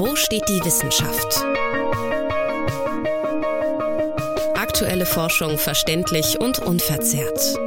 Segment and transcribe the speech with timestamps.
[0.00, 1.44] Wo steht die Wissenschaft?
[4.54, 7.58] Aktuelle Forschung verständlich und unverzerrt.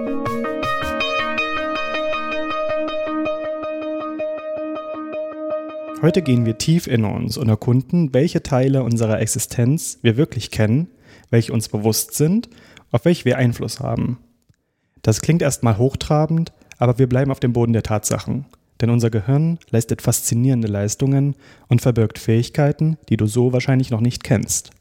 [6.01, 10.88] Heute gehen wir tief in uns und erkunden, welche Teile unserer Existenz wir wirklich kennen,
[11.29, 12.50] welche uns bewusst sind,
[12.89, 14.18] auf welche wir Einfluss haben.
[15.04, 18.47] Das klingt erstmal hochtrabend, aber wir bleiben auf dem Boden der Tatsachen.
[18.84, 21.38] Denn unser Gehirn leistet faszinierende Leistungen
[21.70, 24.71] und verbirgt Fähigkeiten, die du so wahrscheinlich noch nicht kennst.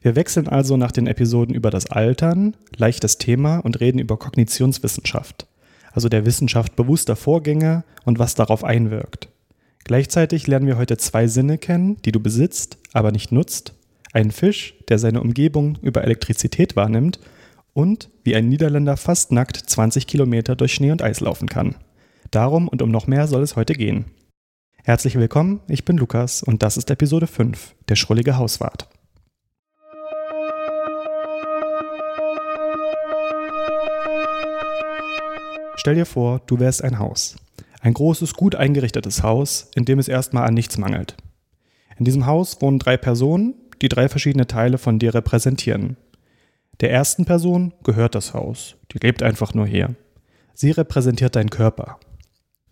[0.00, 5.46] Wir wechseln also nach den Episoden über das Altern, leichtes Thema und reden über Kognitionswissenschaft,
[5.92, 9.28] also der Wissenschaft bewusster Vorgänge und was darauf einwirkt.
[9.84, 13.74] Gleichzeitig lernen wir heute zwei Sinne kennen, die du besitzt, aber nicht nutzt.
[14.12, 17.20] Einen Fisch, der seine Umgebung über Elektrizität wahrnimmt
[17.74, 21.76] und wie ein Niederländer fast nackt 20 Kilometer durch Schnee und Eis laufen kann.
[22.34, 24.06] Darum und um noch mehr soll es heute gehen.
[24.82, 28.88] Herzlich willkommen, ich bin Lukas und das ist Episode 5, der schrullige Hauswart.
[35.76, 37.36] Stell dir vor, du wärst ein Haus.
[37.80, 41.16] Ein großes, gut eingerichtetes Haus, in dem es erstmal an nichts mangelt.
[41.98, 45.96] In diesem Haus wohnen drei Personen, die drei verschiedene Teile von dir repräsentieren.
[46.80, 49.94] Der ersten Person gehört das Haus, die lebt einfach nur hier.
[50.52, 52.00] Sie repräsentiert deinen Körper.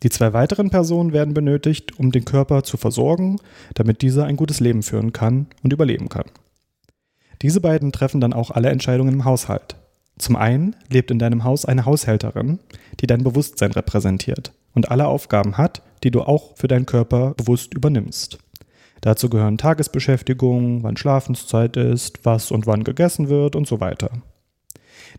[0.02, 3.38] Die zwei weiteren Personen werden benötigt, um den Körper zu versorgen,
[3.74, 6.26] damit dieser ein gutes Leben führen kann und überleben kann.
[7.40, 9.76] Diese beiden treffen dann auch alle Entscheidungen im Haushalt.
[10.18, 12.60] Zum einen lebt in deinem Haus eine Haushälterin,
[13.00, 17.74] die dein Bewusstsein repräsentiert und alle Aufgaben hat, die du auch für deinen Körper bewusst
[17.74, 18.38] übernimmst.
[19.00, 24.10] Dazu gehören Tagesbeschäftigung, wann Schlafenszeit ist, was und wann gegessen wird und so weiter.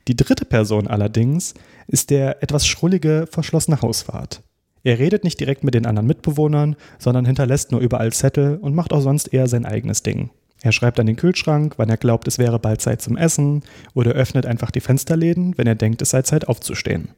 [0.08, 1.54] Die dritte Person allerdings
[1.88, 4.42] ist der etwas schrullige, verschlossene Hauswart.
[4.84, 8.92] Er redet nicht direkt mit den anderen Mitbewohnern, sondern hinterlässt nur überall Zettel und macht
[8.92, 10.30] auch sonst eher sein eigenes Ding.
[10.62, 14.12] Er schreibt an den Kühlschrank, wann er glaubt, es wäre bald Zeit zum Essen, oder
[14.12, 17.10] öffnet einfach die Fensterläden, wenn er denkt, es sei Zeit aufzustehen.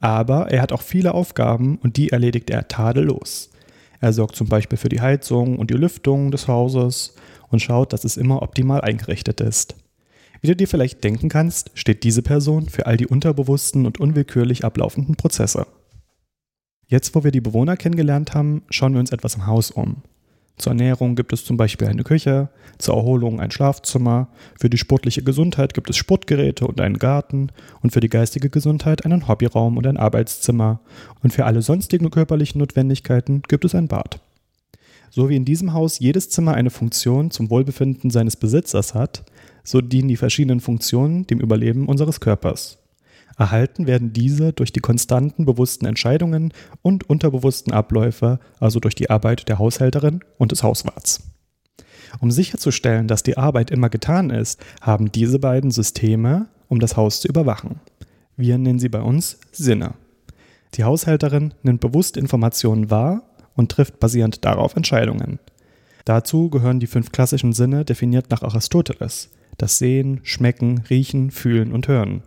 [0.00, 3.50] Aber er hat auch viele Aufgaben und die erledigt er tadellos.
[4.00, 7.14] Er sorgt zum Beispiel für die Heizung und die Lüftung des Hauses
[7.50, 9.76] und schaut, dass es immer optimal eingerichtet ist.
[10.40, 14.64] Wie du dir vielleicht denken kannst, steht diese Person für all die unterbewussten und unwillkürlich
[14.64, 15.66] ablaufenden Prozesse.
[16.92, 20.02] Jetzt, wo wir die Bewohner kennengelernt haben, schauen wir uns etwas im Haus um.
[20.58, 24.28] Zur Ernährung gibt es zum Beispiel eine Küche, zur Erholung ein Schlafzimmer,
[24.60, 27.48] für die sportliche Gesundheit gibt es Sportgeräte und einen Garten
[27.80, 30.80] und für die geistige Gesundheit einen Hobbyraum und ein Arbeitszimmer
[31.22, 34.20] und für alle sonstigen körperlichen Notwendigkeiten gibt es ein Bad.
[35.08, 39.24] So wie in diesem Haus jedes Zimmer eine Funktion zum Wohlbefinden seines Besitzers hat,
[39.64, 42.81] so dienen die verschiedenen Funktionen dem Überleben unseres Körpers.
[43.38, 49.48] Erhalten werden diese durch die konstanten bewussten Entscheidungen und unterbewussten Abläufe, also durch die Arbeit
[49.48, 51.22] der Haushälterin und des Hauswarts.
[52.20, 57.20] Um sicherzustellen, dass die Arbeit immer getan ist, haben diese beiden Systeme, um das Haus
[57.20, 57.80] zu überwachen.
[58.36, 59.94] Wir nennen sie bei uns Sinne.
[60.74, 63.22] Die Haushälterin nimmt bewusst Informationen wahr
[63.54, 65.38] und trifft basierend darauf Entscheidungen.
[66.04, 69.30] Dazu gehören die fünf klassischen Sinne definiert nach Aristoteles.
[69.58, 72.22] Das Sehen, Schmecken, Riechen, Fühlen und Hören.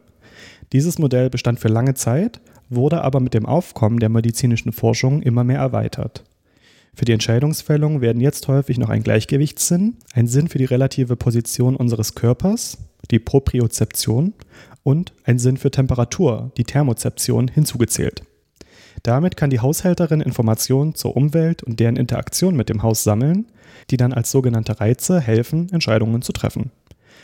[0.73, 2.39] Dieses Modell bestand für lange Zeit,
[2.69, 6.23] wurde aber mit dem Aufkommen der medizinischen Forschung immer mehr erweitert.
[6.95, 11.75] Für die Entscheidungsfällung werden jetzt häufig noch ein Gleichgewichtssinn, ein Sinn für die relative Position
[11.75, 12.77] unseres Körpers,
[13.11, 14.33] die Propriozeption,
[14.83, 18.21] und ein Sinn für Temperatur, die Thermozeption, hinzugezählt.
[19.03, 23.47] Damit kann die Haushälterin Informationen zur Umwelt und deren Interaktion mit dem Haus sammeln,
[23.89, 26.71] die dann als sogenannte Reize helfen, Entscheidungen zu treffen.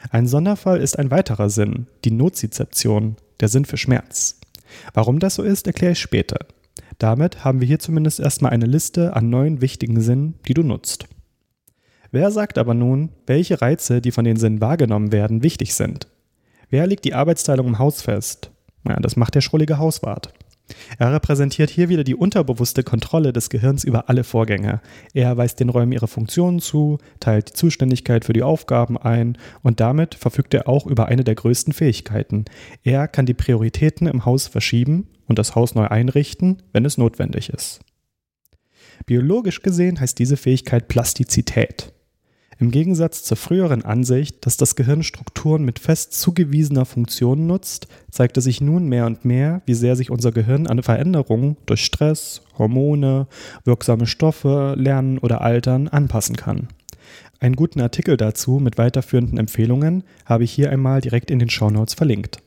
[0.10, 4.40] Ein Sonderfall ist ein weiterer Sinn, die Nozizeption, der Sinn für Schmerz.
[4.94, 6.40] Warum das so ist, erkläre ich später.
[6.98, 11.08] Damit haben wir hier zumindest erstmal eine Liste an neun wichtigen Sinnen, die du nutzt.
[12.12, 16.08] Wer sagt aber nun, welche Reize, die von den Sinnen wahrgenommen werden, wichtig sind?
[16.70, 18.52] Wer legt die Arbeitsteilung im Haus fest?
[18.88, 20.34] Ja, das macht der schrullige Hauswart.
[20.98, 24.82] Er repräsentiert hier wieder die unterbewusste Kontrolle des Gehirns über alle Vorgänge.
[25.14, 29.80] Er weist den Räumen ihre Funktionen zu, teilt die Zuständigkeit für die Aufgaben ein und
[29.80, 32.46] damit verfügt er auch über eine der größten Fähigkeiten.
[32.84, 37.50] Er kann die Prioritäten im Haus verschieben und das Haus neu einrichten, wenn es notwendig
[37.50, 37.82] ist.
[39.06, 41.94] Biologisch gesehen heißt diese Fähigkeit Plastizität.
[42.62, 48.40] Im Gegensatz zur früheren Ansicht, dass das Gehirn Strukturen mit fest zugewiesener Funktion nutzt, zeigte
[48.40, 53.26] sich nun mehr und mehr, wie sehr sich unser Gehirn an Veränderungen durch Stress, Hormone,
[53.66, 56.68] wirksame Stoffe, Lernen oder Altern anpassen kann.
[57.40, 61.96] Einen guten Artikel dazu mit weiterführenden Empfehlungen habe ich hier einmal direkt in den Shownotes
[61.96, 62.44] verlinkt.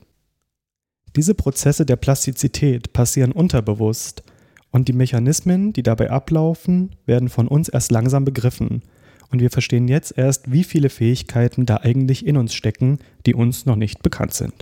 [1.17, 4.23] Diese Prozesse der Plastizität passieren unterbewusst
[4.71, 8.81] Und die Mechanismen, die dabei ablaufen, werden von uns erst langsam begriffen.
[9.31, 13.65] Und wir verstehen jetzt erst, wie viele Fähigkeiten da eigentlich in uns stecken, die uns
[13.65, 14.53] noch nicht bekannt sind.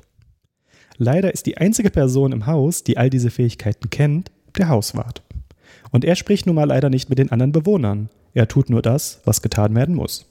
[0.98, 5.24] Leider ist die einzige Person im Haus, die all diese Fähigkeiten kennt, der Hauswart.
[5.92, 8.10] Und er spricht nun mal leider nicht mit den anderen Bewohnern.
[8.34, 10.28] Er tut nur das, was getan werden muss.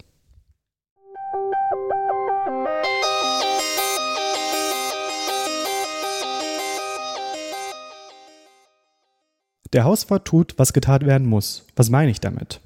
[9.72, 11.64] Der Hauswart tut, was getan werden muss.
[11.76, 12.60] Was meine ich damit?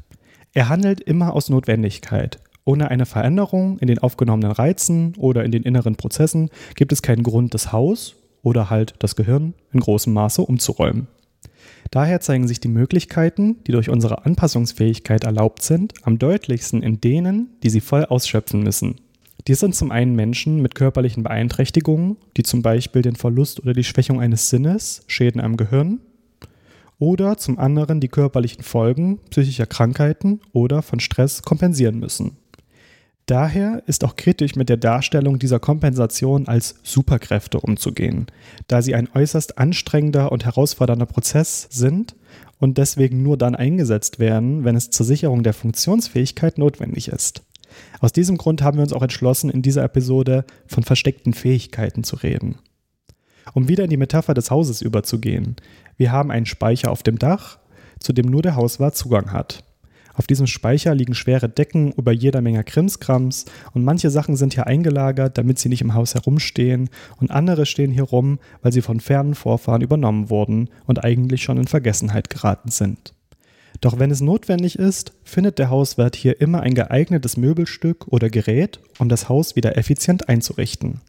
[0.56, 2.38] Er handelt immer aus Notwendigkeit.
[2.64, 7.24] Ohne eine Veränderung in den aufgenommenen Reizen oder in den inneren Prozessen gibt es keinen
[7.24, 11.08] Grund, das Haus oder halt das Gehirn in großem Maße umzuräumen.
[11.90, 17.50] Daher zeigen sich die Möglichkeiten, die durch unsere Anpassungsfähigkeit erlaubt sind, am deutlichsten in denen,
[17.62, 18.94] die sie voll ausschöpfen müssen.
[19.48, 23.84] Dies sind zum einen Menschen mit körperlichen Beeinträchtigungen, die zum Beispiel den Verlust oder die
[23.84, 26.00] Schwächung eines Sinnes, Schäden am Gehirn
[26.98, 32.36] oder zum anderen die körperlichen Folgen psychischer Krankheiten oder von Stress kompensieren müssen.
[33.26, 38.26] Daher ist auch kritisch mit der Darstellung dieser Kompensation als Superkräfte umzugehen,
[38.68, 42.14] da sie ein äußerst anstrengender und herausfordernder Prozess sind
[42.60, 47.42] und deswegen nur dann eingesetzt werden, wenn es zur Sicherung der Funktionsfähigkeit notwendig ist.
[48.00, 52.16] Aus diesem Grund haben wir uns auch entschlossen, in dieser Episode von versteckten Fähigkeiten zu
[52.16, 52.58] reden.
[53.54, 55.56] Um wieder in die Metapher des Hauses überzugehen.
[55.96, 57.58] Wir haben einen Speicher auf dem Dach,
[57.98, 59.64] zu dem nur der Hauswart Zugang hat.
[60.16, 63.44] Auf diesem Speicher liegen schwere Decken über jeder Menge Krimskrams
[63.74, 66.88] und manche Sachen sind hier eingelagert, damit sie nicht im Haus herumstehen
[67.18, 71.58] und andere stehen hier rum, weil sie von fernen Vorfahren übernommen wurden und eigentlich schon
[71.58, 73.12] in Vergessenheit geraten sind.
[73.82, 78.80] Doch wenn es notwendig ist, findet der Hauswart hier immer ein geeignetes Möbelstück oder Gerät,
[78.98, 81.02] um das Haus wieder effizient einzurichten.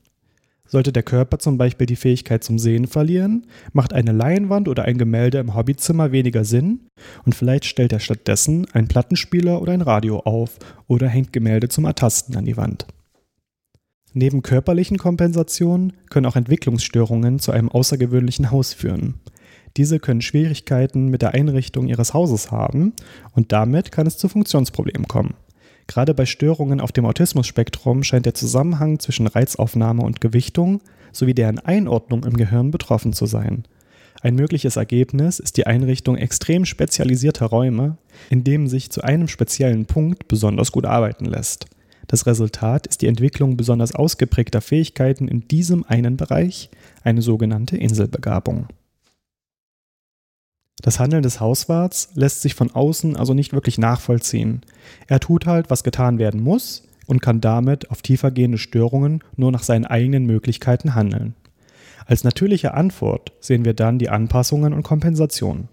[0.68, 4.98] Sollte der Körper zum Beispiel die Fähigkeit zum Sehen verlieren, macht eine Leinwand oder ein
[4.98, 6.82] Gemälde im Hobbyzimmer weniger Sinn
[7.26, 11.86] und vielleicht stellt er stattdessen einen Plattenspieler oder ein Radio auf oder hängt Gemälde zum
[11.86, 12.86] Ertasten an die Wand.
[14.14, 19.16] Neben körperlichen Kompensationen können auch Entwicklungsstörungen zu einem außergewöhnlichen Haus führen.
[19.78, 22.94] Diese können Schwierigkeiten mit der Einrichtung ihres Hauses haben
[23.34, 25.36] und damit kann es zu Funktionsproblemen kommen.
[25.88, 30.82] Gerade bei Störungen auf dem Autismus-Spektrum scheint der Zusammenhang zwischen Reizaufnahme und Gewichtung
[31.12, 33.64] sowie deren Einordnung im Gehirn betroffen zu sein.
[34.22, 37.98] Ein mögliches Ergebnis ist die Einrichtung extrem spezialisierter Räume,
[38.30, 41.68] in denen sich zu einem speziellen Punkt besonders gut arbeiten lässt.
[42.08, 46.70] Das Resultat ist die Entwicklung besonders ausgeprägter Fähigkeiten in diesem einen Bereich,
[47.04, 48.68] eine sogenannte Inselbegabung.
[50.82, 54.62] Das Handeln des Hauswarts lässt sich von außen also nicht wirklich nachvollziehen.
[55.08, 59.64] Er tut halt, was getan werden muss und kann damit auf tiefergehende Störungen nur nach
[59.64, 61.34] seinen eigenen Möglichkeiten handeln.
[62.06, 65.68] Als natürliche Antwort sehen wir dann die Anpassungen und Kompensationen.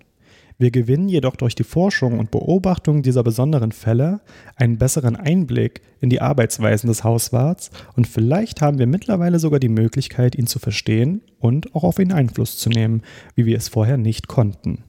[0.57, 4.21] Wir gewinnen jedoch durch die Forschung und Beobachtung dieser besonderen Fälle
[4.55, 9.69] einen besseren Einblick in die Arbeitsweisen des Hauswarts und vielleicht haben wir mittlerweile sogar die
[9.69, 13.03] Möglichkeit, ihn zu verstehen und auch auf ihn Einfluss zu nehmen,
[13.35, 14.85] wie wir es vorher nicht konnten.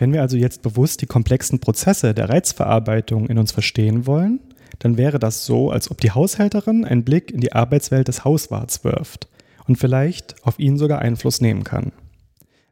[0.00, 4.40] Wenn wir also jetzt bewusst die komplexen Prozesse der Reizverarbeitung in uns verstehen wollen,
[4.78, 8.82] dann wäre das so, als ob die Haushälterin einen Blick in die Arbeitswelt des Hauswarts
[8.82, 9.28] wirft
[9.66, 11.92] und vielleicht auf ihn sogar Einfluss nehmen kann.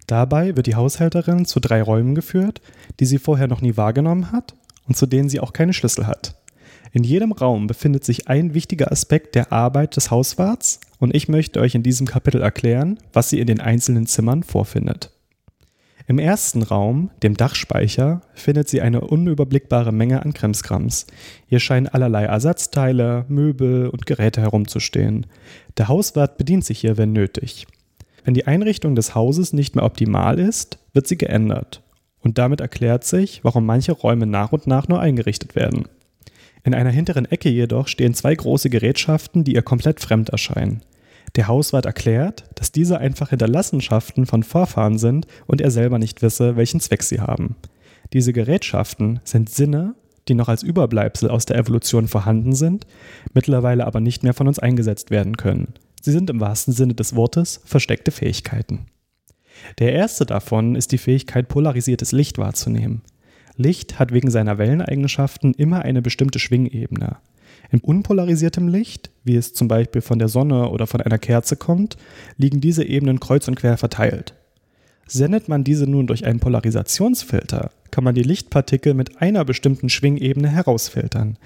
[0.07, 2.63] Dabei wird die Haushälterin zu drei Räumen geführt,
[2.99, 4.55] die sie vorher noch nie wahrgenommen hat
[4.87, 6.35] und zu denen sie auch keine Schlüssel hat.
[6.93, 11.61] In jedem Raum befindet sich ein wichtiger Aspekt der Arbeit des Hauswarts und ich möchte
[11.61, 15.11] euch in diesem Kapitel erklären, was sie in den einzelnen Zimmern vorfindet.
[16.09, 21.07] Im ersten Raum, dem Dachspeicher, findet sie eine unüberblickbare Menge an Krimskrams.
[21.47, 25.27] Hier scheinen allerlei Ersatzteile, Möbel und Geräte herumzustehen.
[25.77, 27.67] Der Hauswart bedient sich hier, wenn nötig.
[28.25, 31.83] Wenn die Einrichtung des Hauses nicht mehr optimal ist, wird sie geändert.
[32.21, 35.89] Und damit erklärt sich, warum manche Räume nach und nach nur eingerichtet werden.
[36.65, 40.81] In einer hinteren Ecke jedoch stehen zwei große Gerätschaften, die ihr komplett fremd erscheinen.
[41.37, 46.57] Der Hauswart erklärt, dass diese einfach Hinterlassenschaften von Vorfahren sind und er selber nicht wisse,
[46.57, 47.57] welchen Zweck sie haben.
[48.13, 49.95] Diese Gerätschaften sind Sinne,
[50.29, 52.87] die noch als Überbleibsel aus der Evolution vorhanden sind,
[53.35, 55.75] mittlerweile aber nicht mehr von uns eingesetzt werden können.
[56.01, 58.87] Sie sind im wahrsten Sinne des Wortes versteckte Fähigkeiten.
[59.79, 63.03] Der erste davon ist die Fähigkeit, polarisiertes Licht wahrzunehmen.
[63.57, 67.17] Licht hat wegen seiner Welleneigenschaften immer eine bestimmte Schwingebene.
[67.71, 71.97] In unpolarisiertem Licht, wie es zum Beispiel von der Sonne oder von einer Kerze kommt,
[72.37, 74.35] liegen diese Ebenen kreuz und quer verteilt.
[75.07, 80.49] Sendet man diese nun durch einen Polarisationsfilter, kann man die Lichtpartikel mit einer bestimmten Schwingebene
[80.49, 81.39] herausfiltern.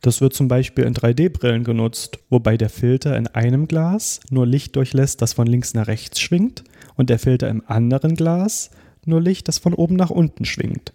[0.00, 4.74] Das wird zum Beispiel in 3D-Brillen genutzt, wobei der Filter in einem Glas nur Licht
[4.74, 6.64] durchlässt, das von links nach rechts schwingt,
[6.96, 8.70] und der Filter im anderen Glas
[9.04, 10.92] nur Licht, das von oben nach unten schwingt.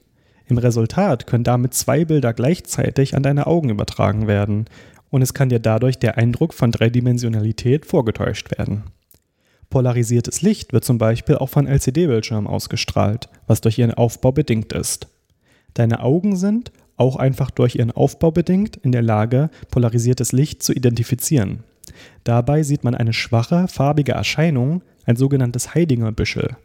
[0.48, 4.66] Im Resultat können damit zwei Bilder gleichzeitig an deine Augen übertragen werden,
[5.10, 8.84] und es kann dir dadurch der Eindruck von Dreidimensionalität vorgetäuscht werden.
[9.70, 15.08] Polarisiertes Licht wird zum Beispiel auch von LCD-Bildschirmen ausgestrahlt, was durch ihren Aufbau bedingt ist.
[15.74, 20.74] Deine Augen sind, auch einfach durch ihren Aufbau bedingt, in der Lage, polarisiertes Licht zu
[20.74, 21.64] identifizieren.
[22.24, 26.56] Dabei sieht man eine schwache, farbige Erscheinung, ein sogenanntes Heidinger-Büschel.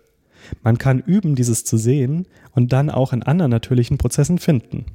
[0.62, 4.86] Man kann üben, dieses zu sehen und dann auch in anderen natürlichen Prozessen finden.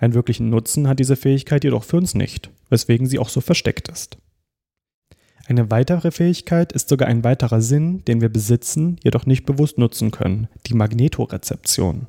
[0.00, 3.88] Einen wirklichen Nutzen hat diese Fähigkeit jedoch für uns nicht, weswegen sie auch so versteckt
[3.88, 4.18] ist.
[5.46, 10.10] Eine weitere Fähigkeit ist sogar ein weiterer Sinn, den wir besitzen, jedoch nicht bewusst nutzen
[10.10, 12.06] können, die Magnetorezeption.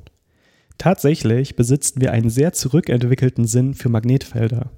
[0.78, 4.70] Tatsächlich besitzen wir einen sehr zurückentwickelten Sinn für Magnetfelder.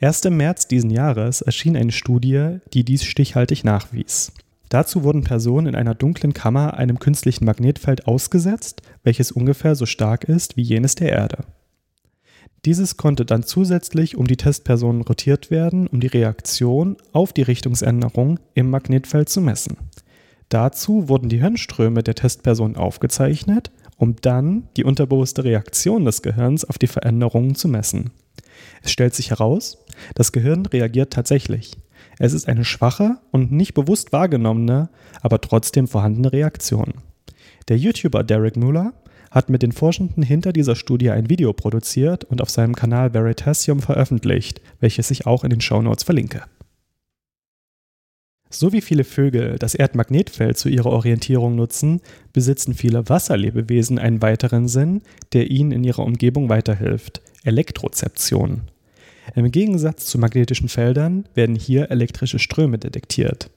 [0.00, 4.32] Erst im März diesen Jahres erschien eine Studie, die dies stichhaltig nachwies.
[4.68, 10.24] Dazu wurden Personen in einer dunklen Kammer einem künstlichen Magnetfeld ausgesetzt, welches ungefähr so stark
[10.24, 11.44] ist wie jenes der Erde.
[12.64, 18.40] Dieses konnte dann zusätzlich um die Testpersonen rotiert werden, um die Reaktion auf die Richtungsänderung
[18.54, 19.76] im Magnetfeld zu messen.
[20.48, 26.78] Dazu wurden die Hirnströme der Testpersonen aufgezeichnet, um dann die unterbewusste Reaktion des Gehirns auf
[26.78, 28.10] die Veränderungen zu messen.
[28.82, 29.84] Es stellt sich heraus,
[30.14, 31.72] das Gehirn reagiert tatsächlich.
[32.18, 34.88] Es ist eine schwache und nicht bewusst wahrgenommene,
[35.22, 36.94] aber trotzdem vorhandene Reaktion.
[37.68, 38.92] Der YouTuber Derek Muller
[39.30, 43.80] hat mit den Forschenden hinter dieser Studie ein Video produziert und auf seinem Kanal Veritasium
[43.80, 46.42] veröffentlicht, welches ich auch in den Shownotes verlinke.
[48.50, 52.00] So wie viele Vögel das Erdmagnetfeld zu ihrer Orientierung nutzen,
[52.32, 55.02] besitzen viele Wasserlebewesen einen weiteren Sinn,
[55.34, 58.62] der ihnen in ihrer Umgebung weiterhilft, Elektrozeption.
[59.34, 63.50] Im Gegensatz zu magnetischen Feldern werden hier elektrische Ströme detektiert.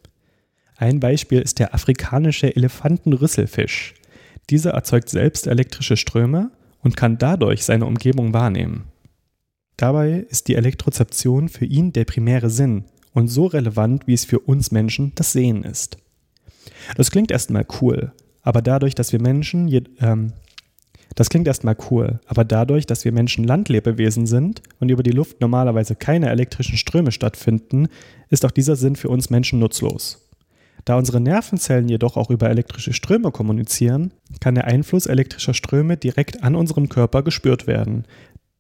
[0.75, 3.93] Ein Beispiel ist der afrikanische Elefantenrüsselfisch.
[4.49, 6.51] Dieser erzeugt selbst elektrische Ströme
[6.81, 8.85] und kann dadurch seine Umgebung wahrnehmen.
[9.77, 14.39] Dabei ist die Elektrozeption für ihn der primäre Sinn und so relevant, wie es für
[14.39, 15.97] uns Menschen das Sehen ist.
[16.95, 18.11] Das klingt erstmal cool,
[18.41, 19.67] aber dadurch, dass wir Menschen,
[19.99, 20.33] ähm,
[21.15, 25.41] das klingt erstmal cool, aber dadurch, dass wir Menschen Landlebewesen sind und über die Luft
[25.41, 27.87] normalerweise keine elektrischen Ströme stattfinden,
[28.29, 30.29] ist auch dieser Sinn für uns Menschen nutzlos.
[30.85, 36.43] Da unsere Nervenzellen jedoch auch über elektrische Ströme kommunizieren, kann der Einfluss elektrischer Ströme direkt
[36.43, 38.05] an unserem Körper gespürt werden.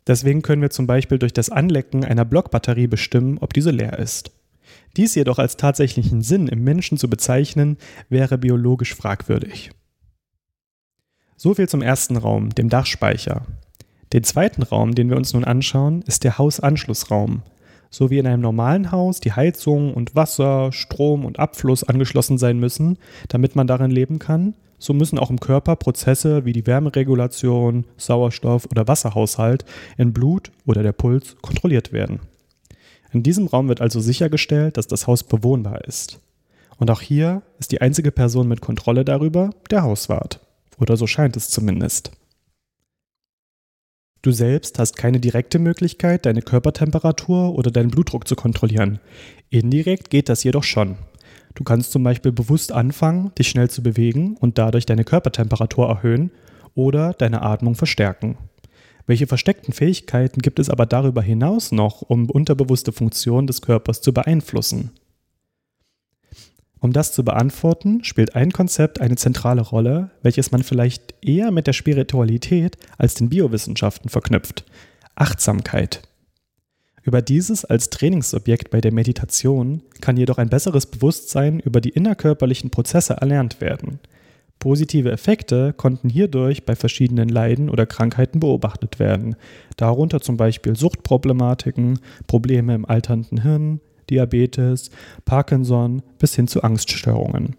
[0.05, 4.31] Deswegen können wir zum Beispiel durch das Anlecken einer Blockbatterie bestimmen, ob diese leer ist.
[4.97, 7.77] Dies jedoch als tatsächlichen Sinn im Menschen zu bezeichnen,
[8.09, 9.71] wäre biologisch fragwürdig.
[11.43, 13.47] So viel zum ersten Raum, dem Dachspeicher.
[14.13, 17.41] Den zweiten Raum, den wir uns nun anschauen, ist der Hausanschlussraum
[17.89, 22.59] so wie in einem normalen Haus die Heizung und Wasser, Strom und Abfluss angeschlossen sein
[22.59, 27.85] müssen, damit man darin leben kann, so müssen auch im Körper Prozesse wie die Wärmeregulation,
[27.97, 29.65] Sauerstoff oder Wasserhaushalt
[29.97, 32.19] in Blut oder der Puls kontrolliert werden.
[33.11, 36.19] In diesem Raum wird also sichergestellt, dass das Haus bewohnbar ist.
[36.77, 40.39] Und auch hier ist die einzige Person mit Kontrolle darüber der Hauswart.
[40.81, 42.11] Oder so scheint es zumindest.
[44.23, 48.99] Du selbst hast keine direkte Möglichkeit, deine Körpertemperatur oder deinen Blutdruck zu kontrollieren.
[49.49, 50.97] Indirekt geht das jedoch schon.
[51.53, 56.31] Du kannst zum Beispiel bewusst anfangen, dich schnell zu bewegen und dadurch deine Körpertemperatur erhöhen
[56.75, 58.37] oder deine Atmung verstärken.
[59.05, 64.13] Welche versteckten Fähigkeiten gibt es aber darüber hinaus noch, um unterbewusste Funktionen des Körpers zu
[64.13, 64.91] beeinflussen?
[66.81, 71.67] Um das zu beantworten, spielt ein Konzept eine zentrale Rolle, welches man vielleicht eher mit
[71.67, 74.65] der Spiritualität als den Biowissenschaften verknüpft.
[75.13, 76.01] Achtsamkeit.
[77.03, 82.71] Über dieses als Trainingsobjekt bei der Meditation kann jedoch ein besseres Bewusstsein über die innerkörperlichen
[82.71, 83.99] Prozesse erlernt werden.
[84.57, 89.35] Positive Effekte konnten hierdurch bei verschiedenen Leiden oder Krankheiten beobachtet werden,
[89.77, 94.91] darunter zum Beispiel Suchtproblematiken, Probleme im alternden Hirn, Diabetes,
[95.25, 97.55] Parkinson bis hin zu Angststörungen.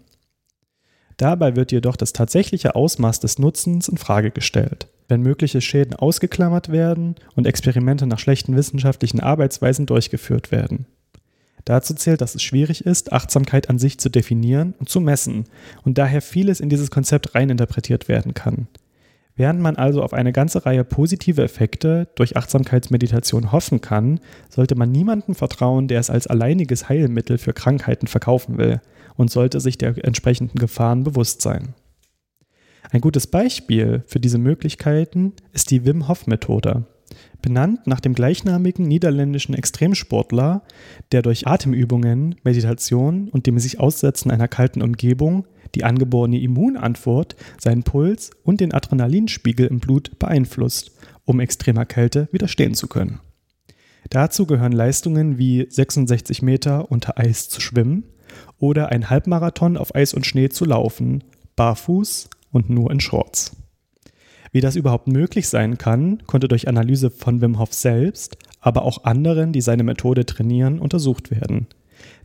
[1.17, 4.87] Dabei wird jedoch das tatsächliche Ausmaß des Nutzens in Frage gestellt.
[5.07, 10.85] Wenn mögliche Schäden ausgeklammert werden und Experimente nach schlechten wissenschaftlichen Arbeitsweisen durchgeführt werden.
[11.65, 15.45] Dazu zählt, dass es schwierig ist, Achtsamkeit an sich zu definieren und zu messen
[15.83, 18.67] und daher vieles in dieses Konzept reininterpretiert werden kann.
[19.35, 24.91] Während man also auf eine ganze Reihe positive Effekte durch Achtsamkeitsmeditation hoffen kann, sollte man
[24.91, 28.79] niemandem vertrauen, der es als alleiniges Heilmittel für Krankheiten verkaufen will
[29.15, 31.73] und sollte sich der entsprechenden Gefahren bewusst sein.
[32.91, 36.85] Ein gutes Beispiel für diese Möglichkeiten ist die Wim Hof Methode.
[37.43, 40.63] Benannt nach dem gleichnamigen niederländischen Extremsportler,
[41.11, 45.45] der durch Atemübungen, Meditation und dem sich Aussetzen einer kalten Umgebung
[45.75, 50.91] die angeborene Immunantwort, seinen Puls und den Adrenalinspiegel im Blut beeinflusst,
[51.25, 53.19] um extremer Kälte widerstehen zu können.
[54.09, 58.03] Dazu gehören Leistungen wie 66 Meter unter Eis zu schwimmen
[58.57, 61.23] oder ein Halbmarathon auf Eis und Schnee zu laufen,
[61.55, 63.55] barfuß und nur in Shorts.
[64.53, 69.03] Wie das überhaupt möglich sein kann, konnte durch Analyse von Wim Hof selbst, aber auch
[69.03, 71.65] anderen, die seine Methode trainieren, untersucht werden.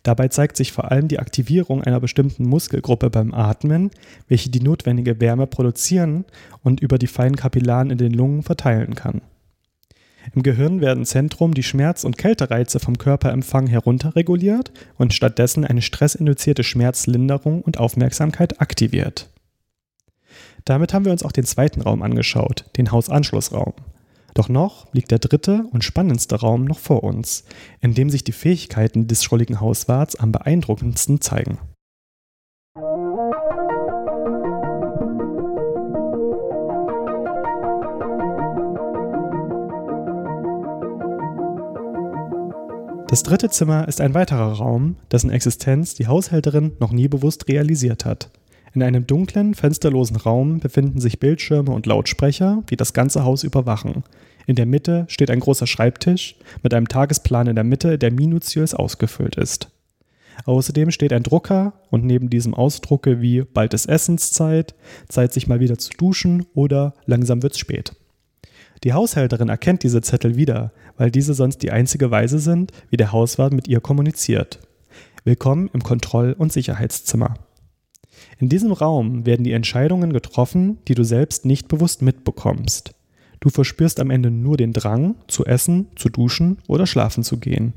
[0.02, 3.90] Dabei zeigt sich vor allem die Aktivierung einer bestimmten Muskelgruppe beim Atmen,
[4.28, 6.26] welche die notwendige Wärme produzieren
[6.62, 9.22] und über die feinen Kapillaren in den Lungen verteilen kann.
[10.34, 16.62] Im Gehirn werden Zentrum die Schmerz- und Kältereize vom Körperempfang herunterreguliert und stattdessen eine stressinduzierte
[16.62, 19.30] Schmerzlinderung und Aufmerksamkeit aktiviert.
[20.68, 23.72] Damit haben wir uns auch den zweiten Raum angeschaut, den Hausanschlussraum.
[24.34, 27.44] Doch noch liegt der dritte und spannendste Raum noch vor uns,
[27.80, 31.56] in dem sich die Fähigkeiten des schrulligen Hauswarts am beeindruckendsten zeigen.
[43.08, 48.04] Das dritte Zimmer ist ein weiterer Raum, dessen Existenz die Haushälterin noch nie bewusst realisiert
[48.04, 48.30] hat.
[48.74, 54.04] In einem dunklen, fensterlosen Raum befinden sich Bildschirme und Lautsprecher, die das ganze Haus überwachen.
[54.46, 58.74] In der Mitte steht ein großer Schreibtisch mit einem Tagesplan in der Mitte, der minutiös
[58.74, 59.70] ausgefüllt ist.
[60.44, 64.74] Außerdem steht ein Drucker und neben diesem Ausdrucke wie bald ist Essenszeit,
[65.08, 67.92] Zeit sich mal wieder zu duschen oder langsam wird's spät.
[68.84, 73.10] Die Haushälterin erkennt diese Zettel wieder, weil diese sonst die einzige Weise sind, wie der
[73.10, 74.60] Hauswart mit ihr kommuniziert.
[75.24, 77.34] Willkommen im Kontroll- und Sicherheitszimmer.
[78.38, 82.94] In diesem Raum werden die Entscheidungen getroffen, die du selbst nicht bewusst mitbekommst.
[83.40, 87.74] Du verspürst am Ende nur den Drang, zu essen, zu duschen oder schlafen zu gehen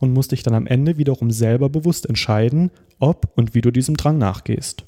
[0.00, 3.96] und musst dich dann am Ende wiederum selber bewusst entscheiden, ob und wie du diesem
[3.96, 4.84] Drang nachgehst.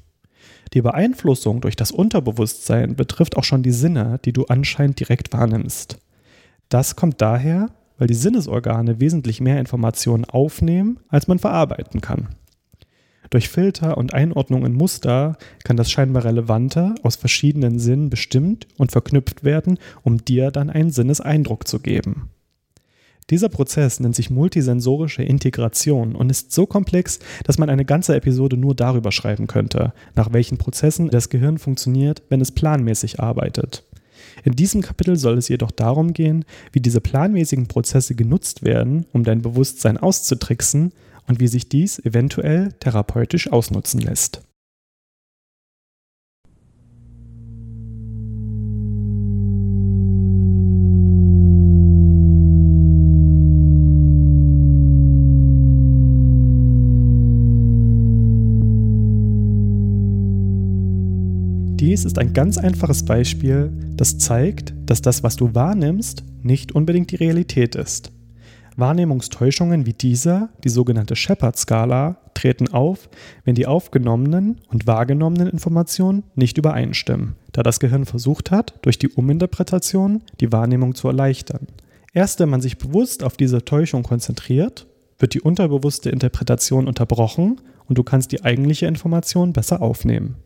[0.73, 5.99] Die Beeinflussung durch das Unterbewusstsein betrifft auch schon die Sinne, die du anscheinend direkt wahrnimmst.
[6.69, 12.29] Das kommt daher, weil die Sinnesorgane wesentlich mehr Informationen aufnehmen, als man verarbeiten kann.
[13.31, 18.93] Durch Filter und Einordnung in Muster kann das scheinbar Relevante aus verschiedenen Sinnen bestimmt und
[18.93, 22.31] verknüpft werden, um dir dann einen Sinneseindruck zu geben.
[23.31, 28.57] Dieser Prozess nennt sich multisensorische Integration und ist so komplex, dass man eine ganze Episode
[28.57, 33.83] nur darüber schreiben könnte, nach welchen Prozessen das Gehirn funktioniert, wenn es planmäßig arbeitet.
[34.45, 39.25] In diesem Kapitel soll es jedoch darum gehen, wie diese planmäßigen Prozesse genutzt werden, um
[39.25, 40.93] dein Bewusstsein auszutricksen
[41.27, 44.43] und wie sich dies eventuell therapeutisch ausnutzen lässt.
[61.79, 67.11] Dies ist ein ganz einfaches Beispiel, das zeigt, dass das, was du wahrnimmst, nicht unbedingt
[67.11, 68.13] die Realität ist.
[68.77, 73.09] Wahrnehmungstäuschungen wie dieser, die sogenannte Shepard-Skala, treten auf,
[73.45, 79.09] wenn die aufgenommenen und wahrgenommenen Informationen nicht übereinstimmen, da das Gehirn versucht hat, durch die
[79.09, 81.67] Uminterpretation die Wahrnehmung zu erleichtern.
[82.13, 84.87] Erst wenn man sich bewusst auf diese Täuschung konzentriert,
[85.19, 90.37] wird die unterbewusste Interpretation unterbrochen und du kannst die eigentliche Information besser aufnehmen.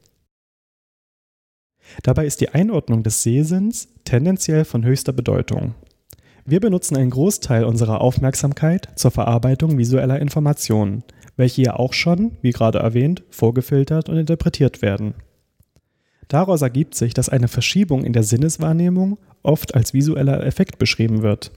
[2.02, 5.74] Dabei ist die Einordnung des Sehsinns tendenziell von höchster Bedeutung.
[6.46, 11.04] Wir benutzen einen Großteil unserer Aufmerksamkeit zur Verarbeitung visueller Informationen,
[11.36, 15.14] welche ja auch schon, wie gerade erwähnt, vorgefiltert und interpretiert werden.
[16.28, 21.50] Daraus ergibt sich, dass eine Verschiebung in der Sinneswahrnehmung oft als visueller Effekt beschrieben wird.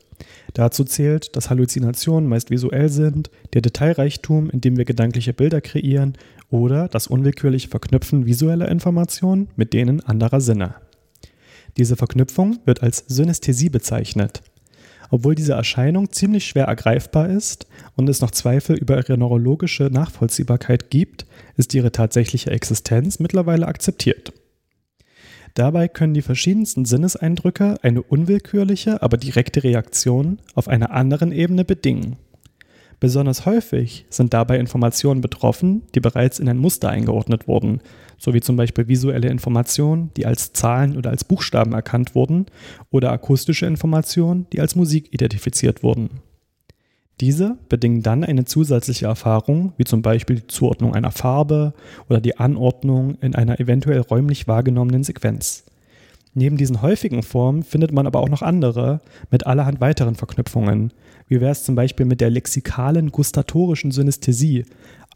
[0.54, 6.14] Dazu zählt, dass Halluzinationen meist visuell sind, der Detailreichtum, in dem wir gedankliche Bilder kreieren
[6.50, 10.76] oder das unwillkürliche Verknüpfen visueller Informationen mit denen anderer Sinne.
[11.78, 14.42] Diese Verknüpfung wird als Synästhesie bezeichnet.
[15.14, 20.90] Obwohl diese Erscheinung ziemlich schwer ergreifbar ist und es noch Zweifel über ihre neurologische Nachvollziehbarkeit
[20.90, 24.34] gibt, ist ihre tatsächliche Existenz mittlerweile akzeptiert.
[25.54, 32.18] Dabei können die verschiedensten Sinneseindrücke eine unwillkürliche, aber direkte Reaktion auf einer anderen Ebene bedingen.
[33.00, 37.82] Besonders häufig sind dabei Informationen betroffen, die bereits in ein Muster eingeordnet wurden,
[38.18, 42.46] sowie zum Beispiel visuelle Informationen, die als Zahlen oder als Buchstaben erkannt wurden,
[42.92, 46.10] oder akustische Informationen, die als Musik identifiziert wurden.
[47.20, 51.74] Diese bedingen dann eine zusätzliche Erfahrung, wie zum Beispiel die Zuordnung einer Farbe
[52.10, 55.64] oder die Anordnung in einer eventuell räumlich wahrgenommenen Sequenz.
[56.34, 60.92] Neben diesen häufigen Formen findet man aber auch noch andere mit allerhand weiteren Verknüpfungen.
[61.28, 64.66] Wie wäre es zum Beispiel mit der lexikalen gustatorischen Synästhesie,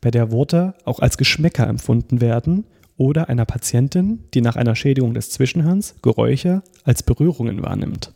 [0.01, 2.65] bei der Worte auch als Geschmäcker empfunden werden,
[2.97, 8.13] oder einer Patientin, die nach einer Schädigung des Zwischenhirns Geräusche als Berührungen wahrnimmt.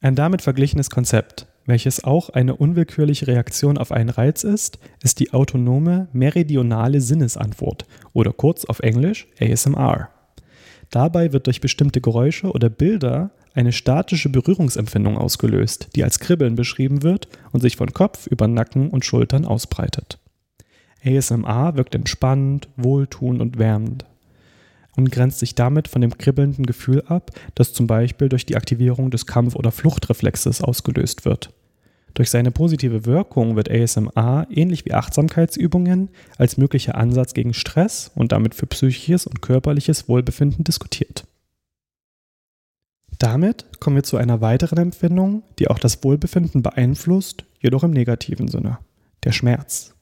[0.00, 5.32] Ein damit verglichenes Konzept, welches auch eine unwillkürliche Reaktion auf einen Reiz ist, ist die
[5.32, 10.10] autonome meridionale Sinnesantwort oder kurz auf Englisch ASMR.
[10.90, 17.02] Dabei wird durch bestimmte Geräusche oder Bilder eine statische Berührungsempfindung ausgelöst, die als Kribbeln beschrieben
[17.02, 20.18] wird und sich von Kopf über Nacken und Schultern ausbreitet.
[21.04, 24.04] ASMR wirkt entspannend, wohltuend und wärmend
[24.98, 29.12] und grenzt sich damit von dem kribbelnden Gefühl ab, das zum Beispiel durch die Aktivierung
[29.12, 31.52] des Kampf- oder Fluchtreflexes ausgelöst wird.
[32.14, 38.32] Durch seine positive Wirkung wird ASMR ähnlich wie Achtsamkeitsübungen als möglicher Ansatz gegen Stress und
[38.32, 41.27] damit für psychisches und körperliches Wohlbefinden diskutiert.
[43.18, 48.48] Damit kommen wir zu einer weiteren Empfindung, die auch das Wohlbefinden beeinflusst, jedoch im negativen
[48.48, 48.78] Sinne,
[49.24, 49.94] der Schmerz.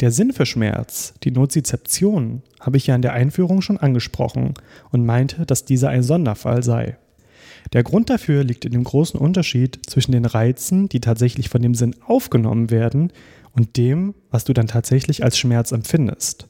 [0.00, 4.54] Der Sinn für Schmerz, die Nozizeption, habe ich ja in der Einführung schon angesprochen
[4.90, 6.98] und meinte, dass dieser ein Sonderfall sei.
[7.72, 11.74] Der Grund dafür liegt in dem großen Unterschied zwischen den Reizen, die tatsächlich von dem
[11.74, 13.12] Sinn aufgenommen werden,
[13.52, 16.48] und dem, was du dann tatsächlich als Schmerz empfindest.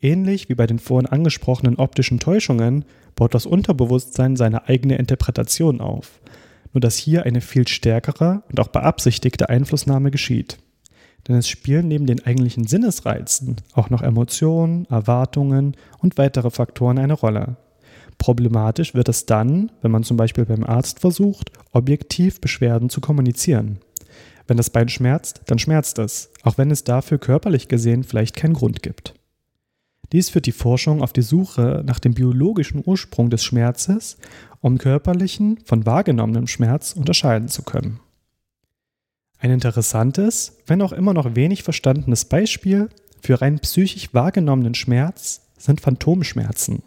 [0.00, 2.84] Ähnlich wie bei den vorhin angesprochenen optischen Täuschungen
[3.16, 6.20] baut das Unterbewusstsein seine eigene Interpretation auf,
[6.72, 10.58] nur dass hier eine viel stärkere und auch beabsichtigte Einflussnahme geschieht.
[11.26, 17.14] Denn es spielen neben den eigentlichen Sinnesreizen auch noch Emotionen, Erwartungen und weitere Faktoren eine
[17.14, 17.56] Rolle.
[18.18, 23.78] Problematisch wird es dann, wenn man zum Beispiel beim Arzt versucht, objektiv Beschwerden zu kommunizieren.
[24.46, 28.54] Wenn das Bein schmerzt, dann schmerzt es, auch wenn es dafür körperlich gesehen vielleicht keinen
[28.54, 29.17] Grund gibt.
[30.12, 34.16] Dies führt die Forschung auf die Suche nach dem biologischen Ursprung des Schmerzes,
[34.60, 38.00] um körperlichen von wahrgenommenem Schmerz unterscheiden zu können.
[39.38, 42.88] Ein interessantes, wenn auch immer noch wenig verstandenes Beispiel
[43.22, 46.82] für rein psychisch wahrgenommenen Schmerz sind Phantomschmerzen.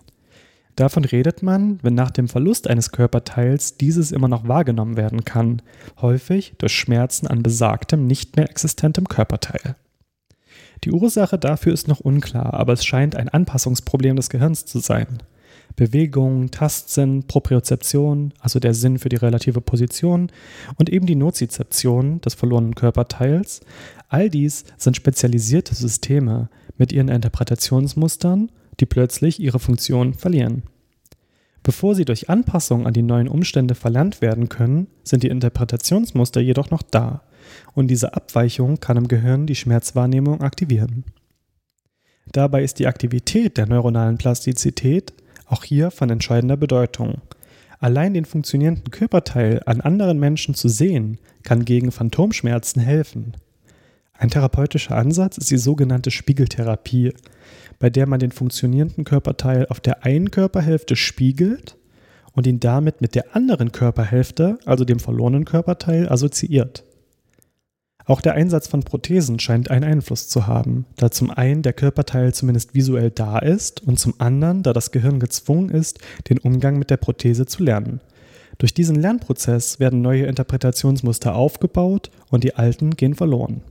[0.76, 5.62] Davon redet man, wenn nach dem Verlust eines Körperteils dieses immer noch wahrgenommen werden kann,
[6.02, 9.76] häufig durch Schmerzen an besagtem nicht mehr existentem Körperteil.
[10.84, 15.22] Die Ursache dafür ist noch unklar, aber es scheint ein Anpassungsproblem des Gehirns zu sein.
[15.76, 20.32] Bewegung, Tastsinn, Propriozeption, also der Sinn für die relative Position
[20.76, 23.62] und eben die Nozizeption des verlorenen Körperteils,
[24.10, 30.64] all dies sind spezialisierte Systeme mit ihren Interpretationsmustern die plötzlich ihre Funktion verlieren.
[31.64, 36.72] Bevor sie durch Anpassung an die neuen Umstände verlernt werden können, sind die Interpretationsmuster jedoch
[36.72, 37.22] noch da
[37.74, 41.04] und diese Abweichung kann im Gehirn die Schmerzwahrnehmung aktivieren.
[42.32, 45.14] Dabei ist die Aktivität der neuronalen Plastizität
[45.46, 47.22] auch hier von entscheidender Bedeutung.
[47.80, 53.34] Allein den funktionierenden Körperteil an anderen Menschen zu sehen, kann gegen Phantomschmerzen helfen.
[54.14, 57.14] Ein therapeutischer Ansatz ist die sogenannte Spiegeltherapie,
[57.80, 61.76] bei der man den funktionierenden Körperteil auf der einen Körperhälfte spiegelt
[62.34, 66.84] und ihn damit mit der anderen Körperhälfte, also dem verlorenen Körperteil, assoziiert.
[68.12, 72.34] Auch der Einsatz von Prothesen scheint einen Einfluss zu haben, da zum einen der Körperteil
[72.34, 76.90] zumindest visuell da ist und zum anderen, da das Gehirn gezwungen ist, den Umgang mit
[76.90, 78.02] der Prothese zu lernen.
[78.58, 83.62] Durch diesen Lernprozess werden neue Interpretationsmuster aufgebaut und die alten gehen verloren.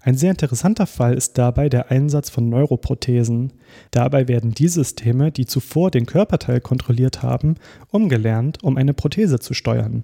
[0.00, 3.52] Ein sehr interessanter Fall ist dabei der Einsatz von Neuroprothesen.
[3.92, 7.54] Dabei werden die Systeme, die zuvor den Körperteil kontrolliert haben,
[7.92, 10.02] umgelernt, um eine Prothese zu steuern.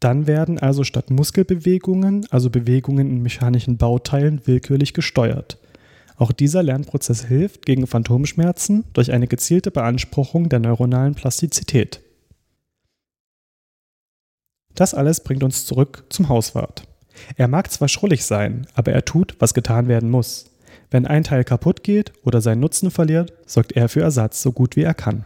[0.00, 5.58] Dann werden also statt Muskelbewegungen, also Bewegungen in mechanischen Bauteilen, willkürlich gesteuert.
[6.16, 12.00] Auch dieser Lernprozess hilft gegen Phantomschmerzen durch eine gezielte Beanspruchung der neuronalen Plastizität.
[14.74, 16.86] Das alles bringt uns zurück zum Hauswart.
[17.36, 20.50] Er mag zwar schrullig sein, aber er tut, was getan werden muss.
[20.90, 24.76] Wenn ein Teil kaputt geht oder seinen Nutzen verliert, sorgt er für Ersatz so gut
[24.76, 25.24] wie er kann.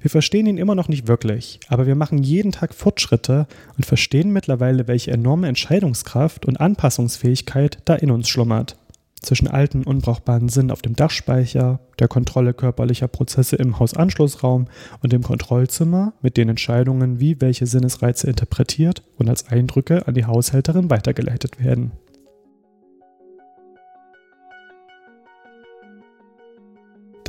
[0.00, 4.32] Wir verstehen ihn immer noch nicht wirklich, aber wir machen jeden Tag Fortschritte und verstehen
[4.32, 8.76] mittlerweile, welche enorme Entscheidungskraft und Anpassungsfähigkeit da in uns schlummert
[9.20, 14.66] zwischen alten, unbrauchbaren Sinn auf dem Dachspeicher, der Kontrolle körperlicher Prozesse im Hausanschlussraum
[15.02, 20.24] und dem Kontrollzimmer mit den Entscheidungen, wie welche Sinnesreize interpretiert und als Eindrücke an die
[20.24, 21.92] Haushälterin weitergeleitet werden.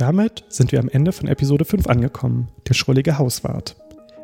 [0.00, 3.76] Damit sind wir am Ende von Episode 5 angekommen, der schrullige Hauswart.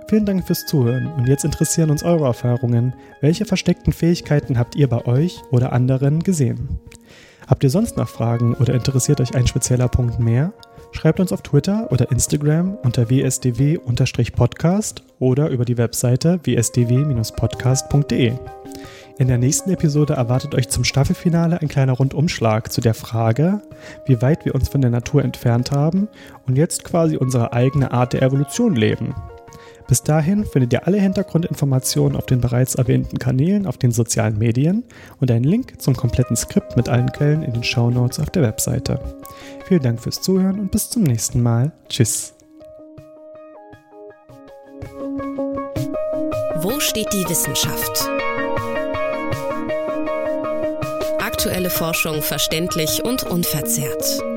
[0.08, 2.94] Vielen Dank fürs Zuhören und jetzt interessieren uns eure Erfahrungen.
[3.20, 6.78] Welche versteckten Fähigkeiten habt ihr bei euch oder anderen gesehen?
[7.46, 10.54] Habt ihr sonst noch Fragen oder interessiert euch ein spezieller Punkt mehr?
[10.92, 18.32] Schreibt uns auf Twitter oder Instagram unter wsdw-podcast oder über die Webseite wsdw-podcast.de.
[19.18, 23.62] In der nächsten Episode erwartet euch zum Staffelfinale ein kleiner Rundumschlag zu der Frage,
[24.04, 26.08] wie weit wir uns von der Natur entfernt haben
[26.46, 29.14] und jetzt quasi unsere eigene Art der Evolution leben.
[29.88, 34.84] Bis dahin findet ihr alle Hintergrundinformationen auf den bereits erwähnten Kanälen auf den sozialen Medien
[35.18, 39.00] und einen Link zum kompletten Skript mit allen Quellen in den Shownotes auf der Webseite.
[39.64, 41.72] Vielen Dank fürs Zuhören und bis zum nächsten Mal.
[41.88, 42.34] Tschüss.
[46.60, 48.10] Wo steht die Wissenschaft?
[51.46, 54.35] Aktuelle Forschung verständlich und unverzerrt.